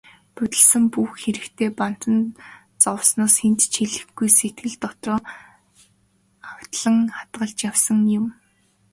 Будилсан 0.35 0.83
бүх 0.93 1.11
хэрэгтээ 1.23 1.69
бантан 1.79 2.15
зовсноос 2.83 3.35
хэнд 3.41 3.59
ч 3.71 3.73
хэлэхгүй, 3.81 4.29
сэтгэл 4.37 4.75
дотроо 4.83 5.19
агдлан 6.53 6.97
хадгалж 7.17 7.57
явсан 7.69 7.99
юм. 8.19 8.25